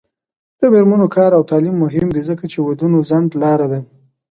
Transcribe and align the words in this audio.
د 0.59 0.61
میرمنو 0.73 1.07
کار 1.15 1.31
او 1.37 1.43
تعلیم 1.51 1.75
مهم 1.83 2.07
دی 2.15 2.21
ځکه 2.29 2.43
چې 2.51 2.57
ودونو 2.61 2.97
ځنډ 3.09 3.29
لاره 3.43 3.67
ده. 3.71 3.79